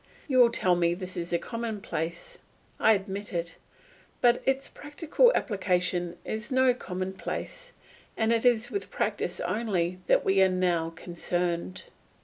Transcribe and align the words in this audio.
You 0.27 0.39
will 0.39 0.49
tell 0.49 0.75
me 0.75 0.95
this 0.95 1.15
is 1.15 1.31
a 1.31 1.37
commonplace; 1.37 2.39
I 2.79 2.93
admit 2.93 3.33
it, 3.33 3.57
but 4.19 4.41
its 4.47 4.67
practical 4.67 5.31
application 5.35 6.17
is 6.25 6.49
no 6.49 6.73
commonplace, 6.73 7.71
and 8.17 8.33
it 8.33 8.43
is 8.43 8.71
with 8.71 8.89
practice 8.89 9.39
only 9.41 9.99
that 10.07 10.25
we 10.25 10.41
are 10.41 10.49
now 10.49 10.89
concerned. 10.95 11.83